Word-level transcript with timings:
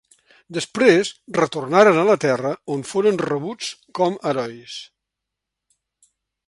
Després 0.57 1.11
retornaren 1.37 1.99
a 2.03 2.07
la 2.09 2.15
Terra 2.25 2.55
on 2.77 2.83
foren 2.93 3.21
rebuts 3.25 3.71
com 4.01 4.21
herois. 4.31 4.81